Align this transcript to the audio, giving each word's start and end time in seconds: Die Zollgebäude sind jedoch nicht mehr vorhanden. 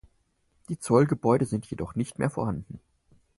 Die 0.67 0.79
Zollgebäude 0.79 1.45
sind 1.45 1.67
jedoch 1.69 1.93
nicht 1.93 2.17
mehr 2.17 2.31
vorhanden. 2.31 2.79